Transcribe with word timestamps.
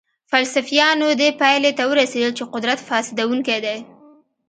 فلسفیانو 0.29 1.07
دې 1.21 1.29
پایلې 1.39 1.71
ته 1.77 1.83
ورسېدل 1.91 2.31
چې 2.37 2.43
قدرت 2.53 2.79
فاسدونکی 2.87 3.57
دی. 3.65 3.77